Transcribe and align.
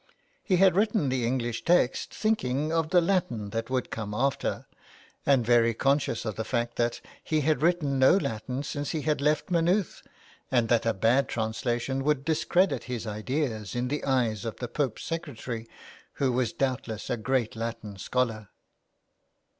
He 0.41 0.55
had 0.55 0.75
written 0.75 1.09
the 1.09 1.27
English 1.27 1.63
text 1.63 2.11
thinking 2.11 2.73
of 2.73 2.89
the 2.89 3.01
Latin 3.01 3.51
that 3.51 3.69
would 3.69 3.91
come 3.91 4.15
after, 4.15 4.65
and 5.27 5.45
very 5.45 5.75
conscious 5.75 6.25
of 6.25 6.37
the 6.37 6.43
fact 6.43 6.75
that 6.77 7.01
he 7.23 7.41
had 7.41 7.61
written 7.61 7.99
no 7.99 8.17
Latin 8.17 8.63
since 8.63 8.89
he 8.93 9.03
had 9.03 9.21
left 9.21 9.51
Maynooth, 9.51 10.01
and 10.49 10.69
that 10.69 10.87
a 10.87 10.93
bad 10.95 11.27
translation 11.27 12.03
would 12.03 12.25
dis 12.25 12.45
credit 12.45 12.85
his 12.85 13.05
ideas 13.05 13.75
in 13.75 13.89
the 13.89 14.03
eyes 14.03 14.43
of 14.43 14.55
the 14.55 14.67
Pope's 14.67 15.03
secretary, 15.03 15.69
who 16.13 16.31
was 16.31 16.51
doubtless 16.51 17.07
a 17.11 17.15
great 17.15 17.55
Latin 17.55 17.95
scholar. 17.99 18.49